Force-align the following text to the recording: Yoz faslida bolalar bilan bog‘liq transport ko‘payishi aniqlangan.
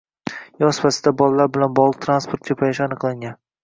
Yoz 0.63 0.79
faslida 0.85 1.13
bolalar 1.21 1.53
bilan 1.59 1.77
bog‘liq 1.83 2.03
transport 2.09 2.53
ko‘payishi 2.53 2.87
aniqlangan. 2.93 3.43